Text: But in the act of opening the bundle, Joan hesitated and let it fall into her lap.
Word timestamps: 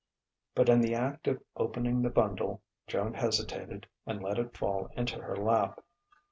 But 0.55 0.67
in 0.67 0.81
the 0.81 0.95
act 0.95 1.27
of 1.27 1.43
opening 1.55 2.01
the 2.01 2.09
bundle, 2.09 2.63
Joan 2.87 3.13
hesitated 3.13 3.85
and 4.03 4.19
let 4.19 4.39
it 4.39 4.57
fall 4.57 4.89
into 4.97 5.21
her 5.21 5.35
lap. 5.35 5.79